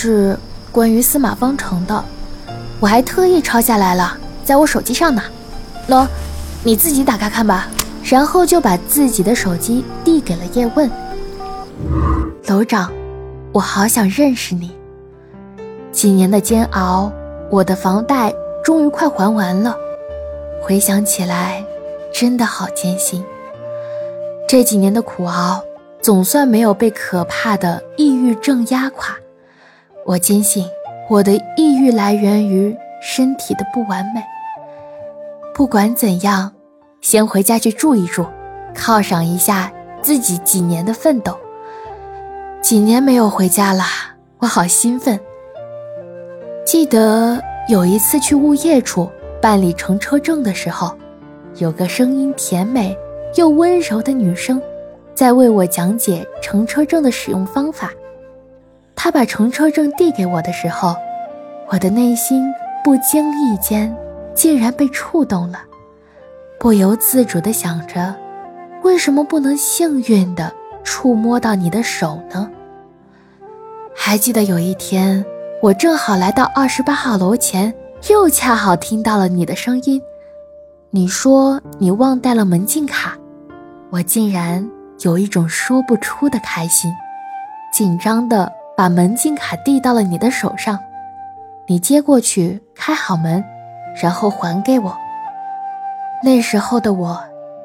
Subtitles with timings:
[0.00, 0.38] 是
[0.70, 2.04] 关于司马方城的，
[2.78, 5.20] 我还特意抄下来了，在我手机上呢。
[5.88, 6.06] 喏，
[6.62, 7.66] 你自己打开看吧。
[8.04, 10.88] 然后就把自己的手机递给了叶问。
[12.46, 12.92] 楼长，
[13.52, 14.70] 我好想认识你。
[15.90, 17.12] 几年的煎熬，
[17.50, 19.74] 我的房贷终于快还完了。
[20.62, 21.64] 回想起来，
[22.14, 23.24] 真的好艰辛。
[24.48, 25.60] 这几年的苦熬，
[26.00, 29.16] 总算没有被可怕的抑郁症压垮。
[30.08, 30.64] 我坚信，
[31.06, 34.22] 我的抑郁来源于身体的不完美。
[35.54, 36.52] 不管怎样。
[37.00, 38.26] 先回家去住一住，
[38.74, 41.38] 犒赏一下自己几年的奋斗。
[42.60, 43.84] 几年没有回家了，
[44.38, 45.20] 我好兴奋。
[46.66, 49.08] 记得有一次去物业处
[49.40, 50.92] 办理乘车证的时候，
[51.58, 52.96] 有个声音甜美
[53.36, 54.60] 又温柔的女生，
[55.14, 57.92] 在为我讲解乘车证的使用方法。
[59.00, 60.92] 他把乘车证递给我的时候，
[61.68, 62.52] 我的内心
[62.82, 63.96] 不经意间
[64.34, 65.60] 竟然被触动了。
[66.58, 68.12] 不由自主地想着，
[68.82, 72.50] 为什么不能幸运地触摸到你的手呢？
[73.94, 75.24] 还记得有一天，
[75.62, 77.72] 我正好来到二十八号楼前，
[78.10, 80.02] 又恰好听到了你的声音。
[80.90, 83.16] 你说你忘带了门禁卡，
[83.90, 84.68] 我竟然
[85.02, 86.90] 有一种说不出的开心，
[87.72, 90.78] 紧张的把门禁卡递到了你的手上。
[91.66, 93.44] 你接过去，开好门，
[94.00, 94.96] 然后还给我。
[96.22, 97.20] 那时候的我，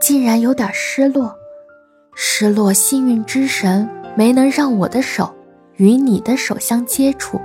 [0.00, 1.36] 竟然有点失落，
[2.14, 5.30] 失落幸运之神没能让我的手
[5.76, 7.38] 与你的手相接触。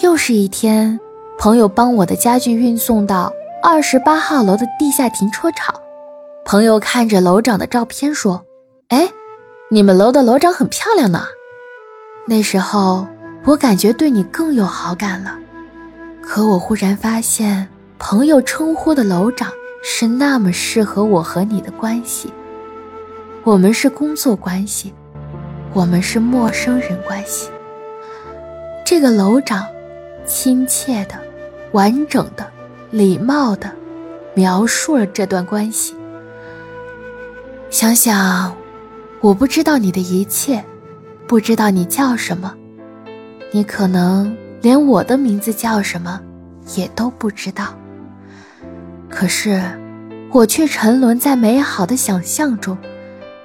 [0.00, 1.00] 又是一天，
[1.40, 5.74] 朋友帮我的家具运送到二十八号楼的地下停车场。
[6.44, 8.44] 朋友看着楼长的照片说
[8.90, 9.08] ：“哎，
[9.72, 11.24] 你们楼的楼长很漂亮呢。”
[12.28, 13.06] 那时候
[13.44, 15.38] 我感觉对你更有好感了，
[16.20, 17.68] 可我忽然发现。
[17.98, 19.50] 朋友称呼的楼长
[19.82, 22.30] 是那么适合我和你的关系。
[23.42, 24.92] 我们是工作关系，
[25.72, 27.48] 我们是陌生人关系。
[28.84, 29.66] 这个楼长，
[30.26, 31.14] 亲切的、
[31.72, 32.46] 完整的、
[32.90, 33.72] 礼貌的
[34.34, 35.96] 描述了这段关系。
[37.70, 38.54] 想想，
[39.22, 40.62] 我不知道你的一切，
[41.26, 42.54] 不知道你叫什么，
[43.52, 46.20] 你可能连我的名字叫什么
[46.76, 47.74] 也都不知道。
[49.08, 49.60] 可是，
[50.30, 52.78] 我却沉沦在美好的想象中，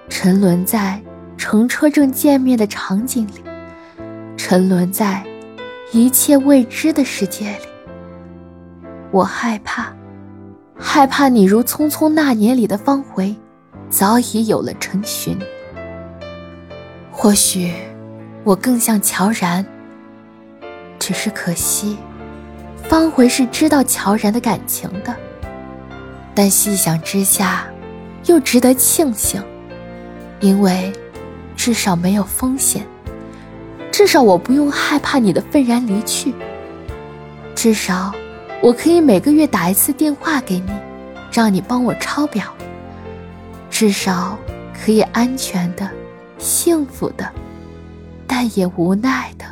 [0.09, 1.01] 沉沦在
[1.37, 3.41] 乘车证见面的场景里，
[4.37, 5.23] 沉沦在
[5.91, 7.65] 一切未知的世界里。
[9.09, 9.91] 我害怕，
[10.77, 13.35] 害怕你如《匆匆那年》里的方茴，
[13.89, 15.35] 早已有了陈寻。
[17.23, 17.71] 或许，
[18.43, 19.63] 我更像乔然，
[20.97, 21.95] 只是可惜，
[22.89, 25.15] 方茴是知道乔然的感情的。
[26.33, 27.67] 但细想之下，
[28.25, 29.39] 又值得庆幸，
[30.39, 30.91] 因为
[31.55, 32.83] 至少没有风险，
[33.91, 36.33] 至少我不用害怕你的愤然离去，
[37.53, 38.11] 至少
[38.63, 40.71] 我可以每个月打一次电话给你，
[41.31, 42.51] 让你帮我抄表，
[43.69, 44.35] 至少
[44.73, 45.87] 可以安全的、
[46.41, 47.31] 幸福的，
[48.25, 49.45] 但也无奈的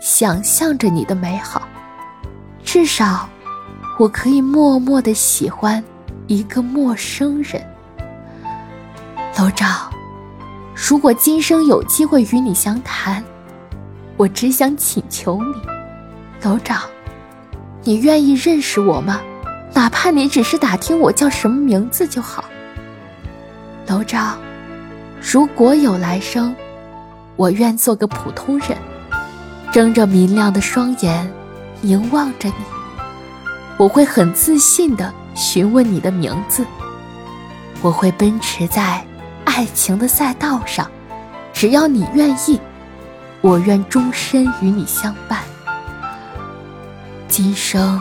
[0.00, 1.62] 想象着你的美好，
[2.64, 3.28] 至少
[3.98, 5.82] 我可以默默的喜欢。
[6.28, 7.62] 一个陌生人，
[9.36, 9.92] 楼长，
[10.74, 13.22] 如果今生有机会与你相谈，
[14.16, 15.52] 我只想请求你，
[16.42, 16.82] 楼长，
[17.82, 19.20] 你愿意认识我吗？
[19.74, 22.44] 哪怕你只是打听我叫什么名字就好。
[23.88, 24.38] 楼长，
[25.22, 26.54] 如果有来生，
[27.36, 28.76] 我愿做个普通人，
[29.72, 31.32] 睁着明亮的双眼，
[31.80, 32.54] 凝望着你，
[33.78, 35.12] 我会很自信的。
[35.34, 36.62] 询问你的名字，
[37.80, 39.02] 我会奔驰在
[39.46, 40.90] 爱情的赛道上，
[41.54, 42.60] 只要你愿意，
[43.40, 45.40] 我愿终身与你相伴。
[47.28, 47.98] 今生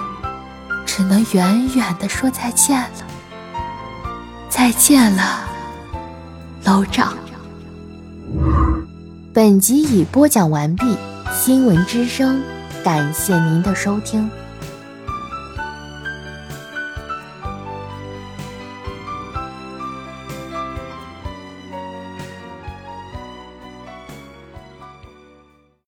[0.85, 3.07] 只能远远的说再见了，
[4.49, 5.47] 再见了，
[6.65, 7.13] 楼长。
[9.33, 10.83] 本集已播讲完毕，
[11.31, 12.41] 新闻之声，
[12.83, 14.29] 感谢您的收听。